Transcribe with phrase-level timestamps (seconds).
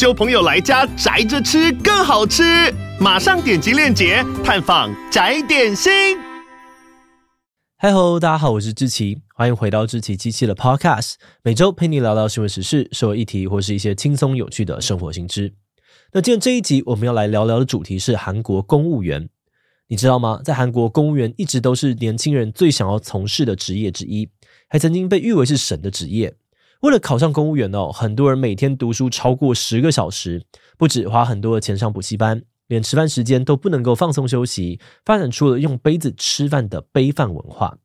[0.00, 2.42] 揪朋友来家宅着吃更好吃。
[2.98, 5.92] 马上点击链接探访宅点心。
[7.76, 15.52] 嗨吼，大家好，我是志奇，欢迎回到志奇机器的 Podcast，每周陪你聊聊新闻时事、社会议题或是一些轻松有趣的生活新知。
[16.14, 19.28] 那今天这一集我们要来聊聊的主题是韩国公务员。
[19.88, 20.40] 你知道吗？
[20.42, 24.30] 在韩国，公务员一直都是年轻人最想要从事的职业之一，
[24.66, 26.32] 还曾经被誉为是神的职业。
[26.80, 30.46] 为了考上公务员哦，很多人每天读书超过十个小时，
[30.78, 32.42] 不止花很多的钱上补习班。
[32.68, 37.76] 连吃饭时间都不能够放松休息，发展出了用杯子吃饭的杯饭文化。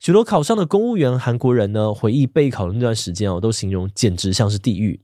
[0.00, 5.00] 许多考上的公务员韩国人呢，回忆备考的那段时间哦，都形容简直像是地狱。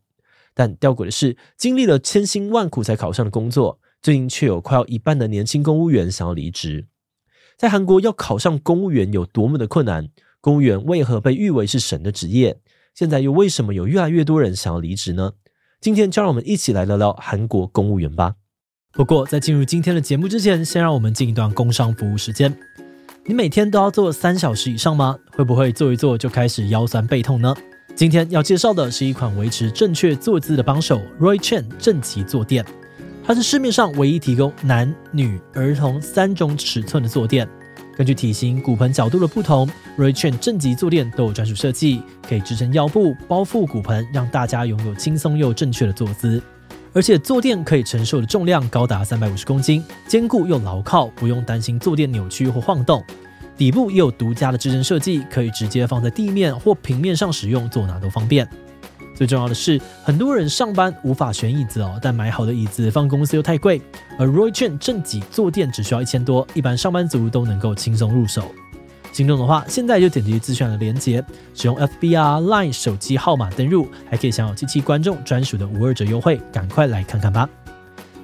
[0.52, 6.88] 但吊诡的是，经历了千辛万苦才考上的工作，最近却有快要一半的年轻公务员想要离职。
[7.56, 10.08] 在韩国要考上公务员有多么的困难？
[10.40, 12.60] 公务员为何被誉为是神的职业？
[13.00, 15.32] 现在又为什么有越来越多人想要离职呢？
[15.80, 18.34] 今天就让我们一起来聊聊韩国公务员吧。
[18.92, 22.54] 不过，在进入今天的节目之前，先让我们进一段工商服务时间。
[23.24, 25.16] 你每天都要坐三小时以上吗？
[25.32, 27.56] 会不会坐一坐就开始腰酸背痛呢？
[27.96, 32.62] 今天要介绍的是一款维持正确坐姿的帮手 ——Roy Chen 正脊坐垫。
[33.24, 37.48] 它是市面上唯一提供男、女、儿童三种尺寸的坐垫。
[37.96, 46.42] 根据体型、骨盆角度的不同，Ray Chen 正极坐垫都有专属设计，可以支撑腰部、包覆骨盆，让大家拥有轻松又正确的坐姿。
[46.92, 53.04] 而且坐垫可以承受的重量高达三百五十公斤，坚固又牢靠，不用担心坐垫扭曲或晃动。
[53.56, 58.48] 底部也有独家的支撑设计，可以直接放在地面或平面上使用，坐哪都方便。
[59.20, 63.78] 最重要的是，很多人上班无法选椅子哦，但买好的椅子放公司又太贵，
[64.18, 68.50] 而 Roy Chen 正脊坐垫只需要一千多，一般上班族都能够轻松入手。
[69.12, 71.22] 心动的话，现在就点击资讯的链接，
[71.54, 77.46] 使用 FB 啊 Line 手机号码登入，还可以享有七七观众专属的五二折优惠，赶快来看看吧。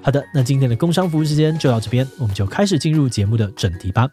[0.00, 4.08] 好的，那今天的工商服务时间就到这边，我们就开始进入节目的正题吧。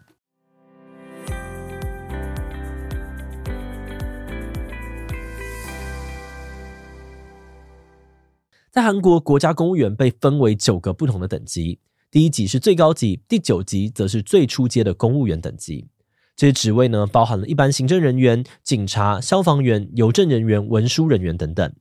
[8.74, 11.78] 在韩国，国家公务员被分为九个不同的等级，
[12.10, 15.86] 第一级是最高级，第九级则是最初阶的公务员等级。
[16.36, 21.72] 这些职位呢，包含了一般行政人员、警察、消防员、邮政人员、文书人员等等。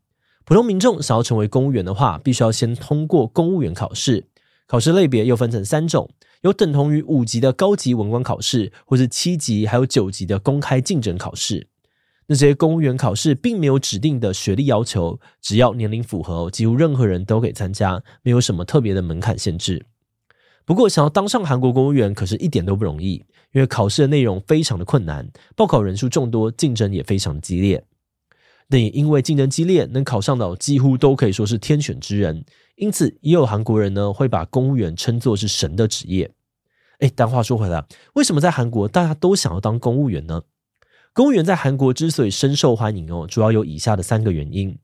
[0.45, 4.27] 普通民众想要成为公务员的话，必须要先通过公务员考试。
[4.67, 6.11] 考试类别又分成三种：
[6.43, 11.69] 有等同于五级的高级文官考试，或是七级还有九级的公开竞争考试。
[12.27, 19.85] 那些公务员考试并没有指定的学历要求，只要年龄符合，几乎任何人都可以参加，没有什么特别的门槛限制。
[20.65, 23.25] 不过，想要当上韩国公务员，可是一点都不容易。
[23.53, 27.85] 因为考试的内容非常的困难，报考人数众多，竞争也非常激烈。
[28.71, 32.45] 但也因为竞争激烈，能考上的几乎都可以说是天选之人。
[32.77, 36.31] 因此，也有韩国人呢会把公务员称作是神的职业。
[37.01, 37.85] 哎，但话说回来，
[38.15, 40.41] 为什么在韩国大家都想要当公务员呢？
[41.15, 44.79] 公务员在韩国之所以深受欢迎哦，主要有以下的三个原因。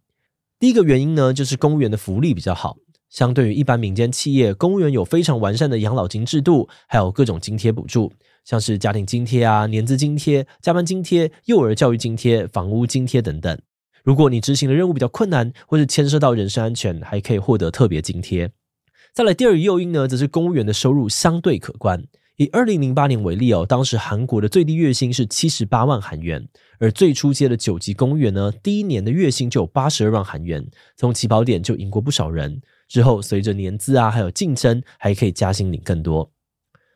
[0.58, 2.76] 第一个原因呢，就是公务员的福利比较好。
[3.08, 8.12] 相对于一般民间企业，公务员有非常完善的养老金制度，还有各种津贴补助。
[8.44, 13.58] 像是家庭津贴啊、年资津贴、加班津贴、幼儿教育津贴、房屋津贴等等。
[14.04, 18.50] 如果你执行的任务比较困难，或是牵涉到人身安全，还可以获得特别津贴。
[19.14, 22.04] 再来第二个诱因呢，则是公务员的收入相对可观。
[22.38, 30.64] 以二零零八年为例哦，当时韩国的最低月薪是七十八万韩元，而最初阶的九级公务员呢，第一年的月薪就有八十二万韩元，
[30.96, 32.62] 从起跑点就赢过不少人。
[32.86, 36.30] 之后随着年资啊，还有竞争，还可以加薪领更多。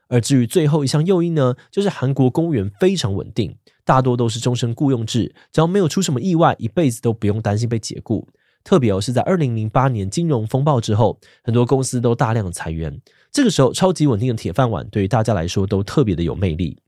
[0.06, 8.28] 而至于最后一项诱因呢，就是韩国公务员非常稳定，大多都是终身雇佣制，只要没有出什么意外，一辈子都不用担心被解雇。
[8.64, 13.00] 特别哦，是在二零零八年金融风暴之后，很多公司都大量裁员，
[13.30, 16.78] 这个时候超级稳定的铁饭碗对于大家来说都特别的有魅力。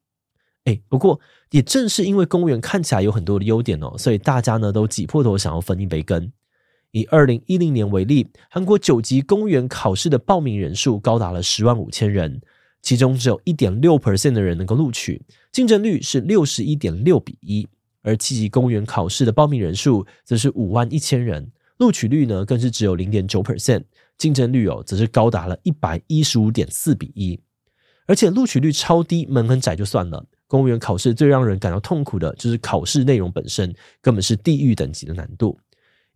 [0.64, 6.32] 哎，不过也正是因为公务员看起来有很多的优点哦，所以大家呢都挤破头想要分一杯羹。
[6.92, 12.40] 以二零一零年为例，韩国九级公务员考试的报名人数高达了十万五千人。
[12.80, 17.66] 其中只有一点六 percent 的人能够录取，竞争率是六十一点六比一。
[18.02, 23.84] 而七级公务员考试的报名人数则是五万一千人，录取率呢更是只有零点九 percent，
[24.16, 27.40] 竞争率哦则是高达了一百一十五点四比一，
[28.06, 30.24] 而且录取率超低，门很窄就算了。
[30.46, 35.58] 公务员考试最让人感到痛苦的就是考试内容本身，根本是地狱等级的难度。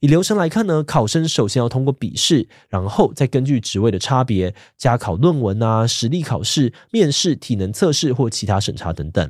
[0.00, 9.28] 以流程来看呢，考生首先要通过笔试，然后再根据职位的差别加考论文啊、实力考试、面试、体能测试或其他审查等等。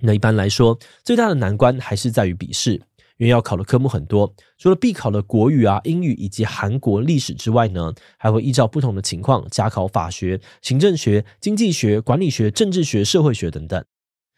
[0.00, 2.82] 那一般来说，最大的难关还是在于笔试，
[3.18, 13.84] 因为要考的科目很多，除了必考的国语啊、英语以及韩国历史之外呢，还会依照不同的情况加考法学、行政学、经济学、管理学、政治学、社会学等等。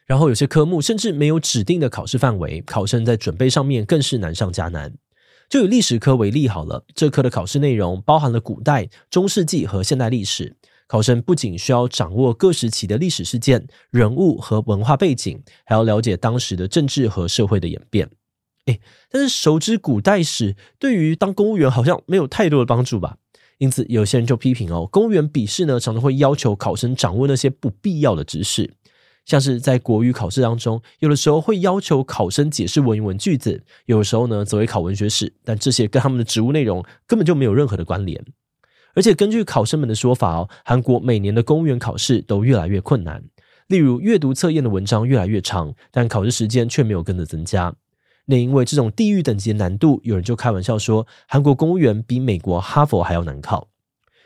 [0.07, 4.95] 然后有些科目甚至没有指定的考试范围，考生在准备上面更是难上加难。
[5.49, 10.57] 就以历史科为例好了，这科的考试内容包含了古代、中世纪和现代历史。
[10.87, 18.09] 考生不仅需要掌握各时期的历史事件、人物和文化背景，还要了解当时的政治和社会的演变。
[18.67, 18.79] 哎，
[19.11, 23.17] 但是熟知古代史对于当公务员好像没有太多的帮助吧？
[23.59, 28.75] 因此，有些人就批评哦，公务员笔试呢常常会要求考生掌握那些不必要的知识。
[29.25, 38.25] 像是在国语考试当中，有的时候会要求考生解释文言文句子，有的时候呢则会考文学史，但这些跟他们的职务内容根本就没有任何的关联。
[38.95, 43.25] 而且根据考生们的说法哦，韩国每年的公务员考试都越来越困难，
[43.67, 47.75] 例如阅读测验的文章越来越长，但考试时间却没有跟着增加。
[48.27, 53.69] 那因为这种地狱等级的难度，有人就开玩笑说，韩国公务员比美国哈佛还要难考。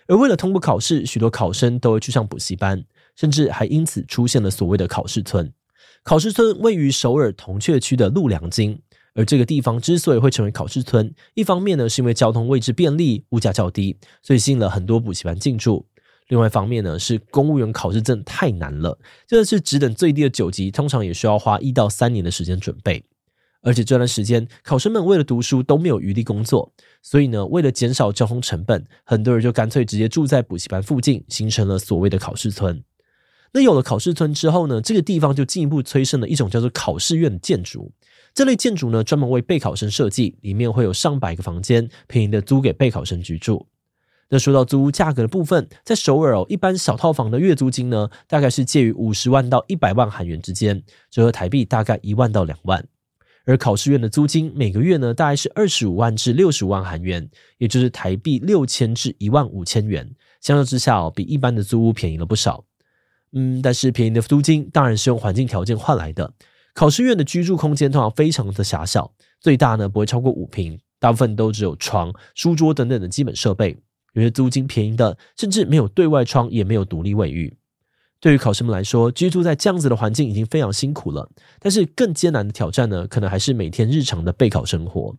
[0.08, 2.84] 而为了通过考试，许多考生都会去上补习班。
[3.16, 5.52] 甚至还因此出现了所谓的考试村。
[6.02, 8.80] 考试村位于首尔铜雀区的陆良京，
[9.14, 15.84] 而这个地方之所以会成为考试村，一方面呢是因为交通位置便利、物价较低，所以吸引了很多补习班进驻；
[16.28, 23.04] 另外一方面呢是公务员考试证太难了，这是只等最低的九级，通常也需要花一到三年的时间准备。
[23.62, 26.72] 而且这段时间，考生们为了读书都没有余力工作，
[27.02, 32.82] 所以呢，为了减少交通成本，很多人就干脆直接住在补习班附近，形成了所谓的考试村。
[33.52, 37.92] 那有了考试村之后呢，这个地方就进一步催生了一种叫做考试院的建筑。
[38.32, 43.66] 这类建筑呢，专门为备考生设计，里面会有上百个房间，便宜的租给备考生居住。
[44.28, 50.80] 那说到租屋价格的部分，在首尔哦，一般小套房的月租金呢，大概是介于五十万到一百万韩元之间，
[51.10, 52.86] 折合台币大概一万到两万。
[53.46, 57.28] 而考试院的租金每个月呢，大概是二十五万至六十五万韩元，
[57.58, 60.08] 也就是台币六千至一万五千元。
[60.40, 62.64] 相较之下哦，比一般的租屋便宜了不少。
[63.32, 66.32] 嗯，但是便宜的租金当然是用环境条件换来的。
[66.74, 73.76] 考试院的居住空间通常非常的狭小，最大呢不会超过五平，大部分都只有床、书桌等等的基本设备。
[74.14, 77.56] 有些租金便宜的，甚至没有对外窗，也没有独立卫浴。
[78.20, 81.28] 对于考生们来说，居住在这样子的环境已经非常辛苦了。
[81.58, 85.16] 但是更艰难的挑战呢，可能还是每天日常的备考生活。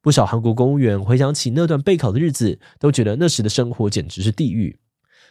[0.00, 4.78] 不少韩国公务员回想起那段备考的日子，都觉得那时的生活简直是地狱。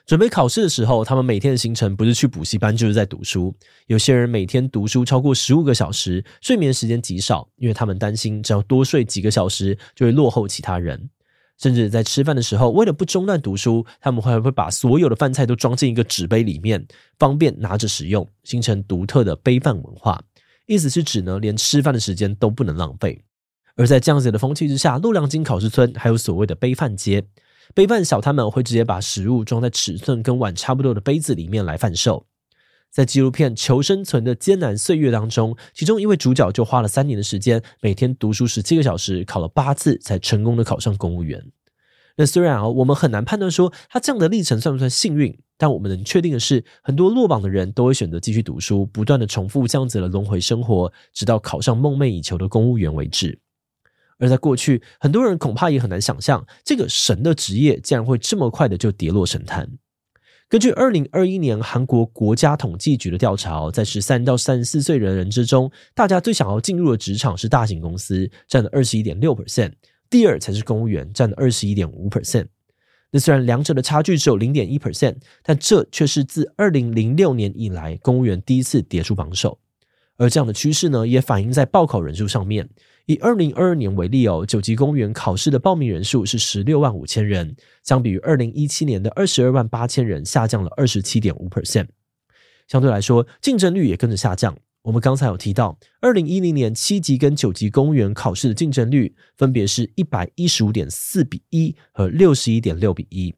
[0.06, 3.56] 准备考试的时候，他们每天的行程不是去补习班，就是在读书。
[3.88, 11.10] 有些人每天读书超过十五个小时，睡眠时间极少，因为他们担心只要多睡几个小时就会落后其他人。
[11.60, 16.88] 甚至在吃饭的时候，为了不中断读书，他们会会把所有的饭菜都装进一个纸杯里面，
[17.18, 20.22] 方便拿着食用，形成独特的杯饭文化。
[20.68, 23.24] 意思是指呢，连吃饭的时间都不能浪费。
[23.76, 27.26] 而在这样子的风气之下，陆良金考试村还有所谓的杯饭街。
[27.74, 32.26] 杯饭小摊们会直接把食物装在尺寸跟碗差不多的杯子里面来贩售。
[32.92, 41.52] 在纪录片《求生存的艰难岁月》当中，其中一位主角就花了三年的时间，每天读书十七个小时，考了八次才成功的考上公务员。
[42.16, 53.40] 那虽然啊，我们很难判断说他这样的历程算不算幸运，但我们能确定的是，很多落榜的人都会选择继续读书，不断的重复这样子的轮回生活，直到考上梦寐以求的公务员为止。
[54.18, 59.78] 而在过去，很多人恐怕也很难想象，这个神的职业竟然会这么快的就跌落神坛。
[60.50, 69.74] 根据二零二一年韩国国家统计局的调查，在十三到三十四岁人人之中，大家最想要进入的职场是大型公司，占了二十一点六 percent，
[70.10, 72.48] 第二才是公务员，占了二十一点五 percent。
[73.12, 79.60] 那虽然两者的差距只有零点一 percent，但这却是自二零零六年以来公务员第一次跌出榜首。
[80.18, 82.70] 而这样的趋势呢，也反映在报考人数上面。
[83.06, 91.88] 以二零二二年为例哦，九级公务员考试的报名人数是十六万五千人，相比于二零一七年的二十二万八千人，下降了二十七点五 percent。
[92.68, 94.58] 相对来说，竞争率也跟着下降。
[94.82, 103.34] 我们刚才有提到，二零一零年七级跟九级公务员考试的竞争率分别是一百一十五点四比一和六十一点六比一，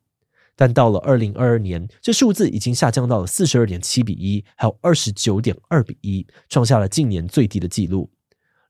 [0.60, 8.10] 但到了二零二二年，这数字已经下降到了四十二点七比一，还有二十九点二比一，创下了近年最低的纪录。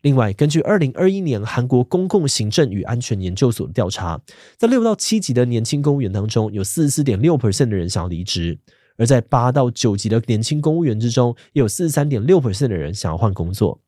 [0.04, 4.22] 另外，根据二零二一年韩国公共行政与安全研究所的调查，
[4.56, 8.60] 在六到七级的年轻公务员当中，有四十四点六 percent 的人想要离职；
[8.98, 13.82] 而在八到九级的年轻公务员之中，也有四十三点六 percent 的人想要换工作。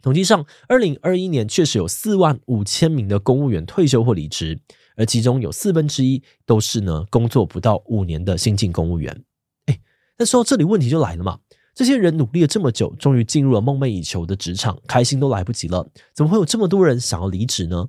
[0.00, 4.60] 统计上，二零二一年确实有四万五千名的公务员退休或离职，
[4.96, 9.22] 而其中有四分之一都是呢工作不到五年的新进公务员。
[9.66, 9.78] 哎，
[10.18, 11.38] 那说到这里，问题就来了嘛。
[11.74, 17.88] 这些人努力了这么久，终于进入了梦寐以求的职场，开心都来不及了，怎么会有这么多人想要离职呢？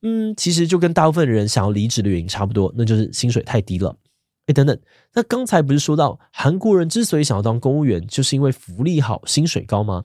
[0.00, 3.96] 嗯，其实就跟大部分人想要离职的原因差不多，那就是薪水太低了。
[4.46, 4.76] 哎，等等，
[5.12, 10.04] 那刚才不是说到韩国人之所以想要当公务员，就是因为福利好、薪水高吗？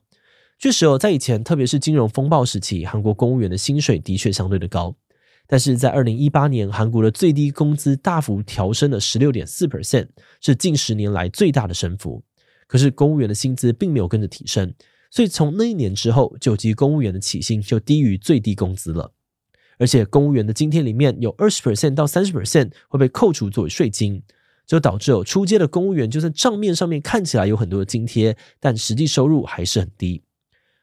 [0.59, 4.93] 确实哦，在以前，特别是金融风暴时期，韩国公务员的薪水的确相对的高。
[5.47, 10.07] 但是在二零一八年，韩国的最低工资大幅调升了十六点四 percent，
[10.41, 12.21] 是近十年来最大的升幅。
[12.67, 14.73] 可是公务员的薪资并没有跟着提升，
[15.09, 19.13] 所以从那一年之后，九级公务员的起薪就低于最低工资了。
[19.79, 24.21] 而且公务员的津贴里面有二十 percent 到三十 percent 会被扣除作为税金，
[24.65, 30.23] 就导致有初阶的公务员就算账面上面看起来有很多的津贴，但实际收入还是很低。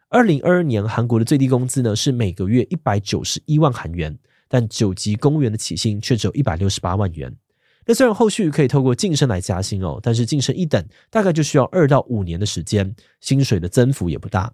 [0.09, 4.17] 二零二二年韩国的最低工资呢是每个月一百九十一万韩元，
[4.55, 7.37] 但九级公务员的起薪却只有一百六十八万元。
[7.85, 10.81] 那虽然后续可以透过晋升来加薪哦，但是晋升一等
[11.11, 14.53] 大概就需要二到五年的时间，薪水的增幅也不大。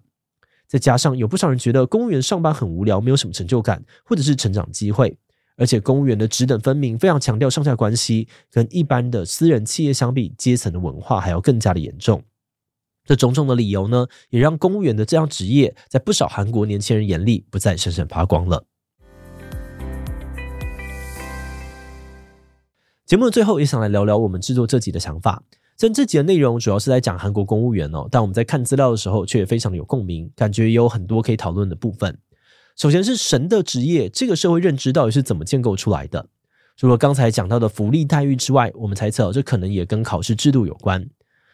[0.67, 5.15] 再加上有不少人觉得公务员上班很无聊，没有什么成就感，或者是成长机会，
[5.55, 12.23] 而且公务员的职等分明，非常强调上下关系，跟一般的私人企业相比，阶层的文化还要更加的严重。
[13.05, 18.65] 这种种的理由呢，也让公务员的这样职业，在不少韩国年轻人眼里不再闪闪发光了。
[23.11, 25.43] 节目的最后也想来聊聊我们制作这集的想法。
[25.77, 32.17] 虽然这集的内容主要是在讲韩国公务员哦，但我们在看资料的时候却也非常有共鸣，感觉也有很多可以讨论的部分。
[32.77, 36.29] 首先是神的职业，这个社会认知到底是怎么建构出来的？
[36.77, 41.05] 除了刚才讲到的福利待遇之外，我们猜测这可能也跟考试制度有关。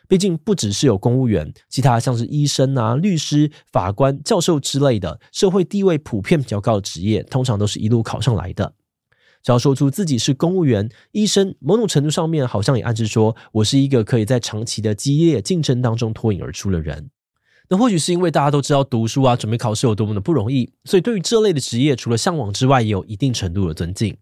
[0.08, 8.76] 毕竟不只是有公务员，其他像是医生啊、律师、法官、教授之类的社会地位普遍比较高的职业，通常都是一路考上来的。
[9.44, 17.10] 只要说出自己是公务员、医生，某种程度上面好像也暗示说我是一个可以在长期的激烈竞争当中脱颖而出的人。
[17.70, 24.18] 那或许是因为大家都知道读书啊、准备考试有多么的不容易，所以对于这类的职业，除了向往之外，也有一定程度的尊敬。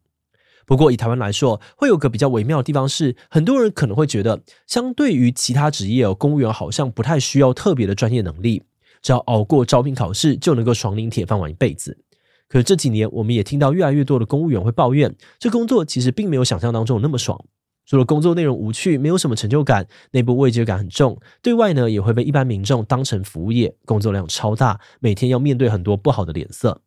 [0.65, 8.63] 不过以台湾来说，会有个比较微妙的地方是，很多人可能会觉得，相对于其他职业哦，公务员好像不太需要特别的专业能力，
[9.03, 11.99] 只要熬过招聘考试，就能够爽领铁饭碗一辈子。
[12.47, 17.43] 可是这几年，我们也听到越来越多的公务员会抱怨，这工作其实并没有想象当中那么爽。
[17.87, 26.81] 除了工作内容无趣，没有什么成就感，内部畏惧感很重，对外呢也会被一般民众当成服务业，工作量超大，每天要面对很多不好的脸色。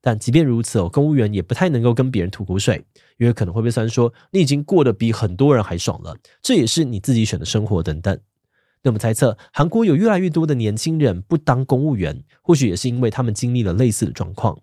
[0.00, 2.82] 但即便如此哦，公务员也不太能够跟别人吐苦水，
[3.18, 8.18] 因为可能会被酸说你已经过得比很多人还爽了，这也是你自己选的生活等等。
[8.82, 14.58] 那么猜测，韩国有越来越多的年轻人不当公务员，或许也是因为他们经历了类似的状况。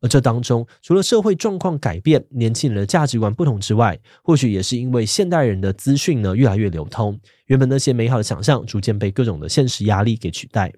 [0.00, 10.72] 而这当中，除了社会状况改变、年轻人的价值观不同之外，或许也是因为现代人的资讯呢越来越流通，原本那些美好的想象逐渐被各种的现实压力给取代。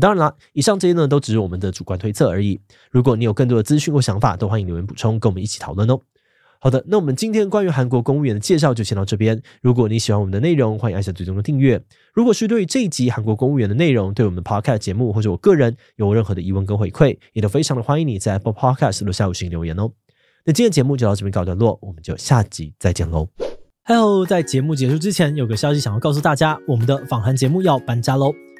[0.00, 2.60] 当然啦，以上这些呢都只是我们的主观推测而已。
[2.90, 6.00] 如果你有更多的资讯或想法，都欢迎留言补充，跟我们一起讨论哦。
[6.58, 9.40] 好的，那我们今天关于韩国公务员的介绍就先到这边。
[9.60, 11.80] 如果你喜欢我们的内容，欢迎按下最终的订阅。
[12.14, 19.90] 如果是对于这一集韩国公务员的内容，对我们的 Podcast 节目或者我个人有任何的疑问跟回馈，也都非常的欢迎你在 Apple Podcast 留下五星留言哦。
[20.44, 23.28] 那今天节目就到这边告段落，我们就下集再见喽。
[23.84, 28.32] Hello，在节目结束之前，有个消息想要告诉大家，我们的访韩节目要搬家喽。